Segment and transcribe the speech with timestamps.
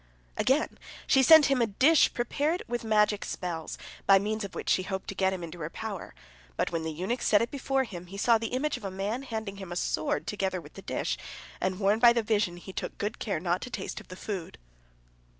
[0.35, 3.77] Again, she sent him a dish prepared with magic spells,
[4.07, 6.15] by means of which she hoped to get him into her power.
[6.57, 9.21] But when the eunuch set it before him, he saw the image of a man
[9.21, 11.19] handing him a sword together with the dish,
[11.61, 14.57] and, warned by the vision, he took good care not to taste of the food.